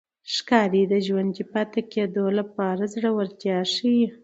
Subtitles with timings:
[0.35, 4.05] ښکاري د ژوندي پاتې کېدو لپاره زړورتیا ښيي.